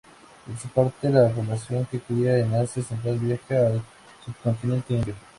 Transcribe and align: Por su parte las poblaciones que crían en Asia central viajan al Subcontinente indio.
Por 0.47 0.57
su 0.57 0.67
parte 0.69 1.11
las 1.11 1.31
poblaciones 1.31 1.87
que 1.89 1.99
crían 1.99 2.37
en 2.37 2.55
Asia 2.55 2.81
central 2.81 3.19
viajan 3.19 3.65
al 3.67 3.81
Subcontinente 4.25 4.95
indio. 4.95 5.13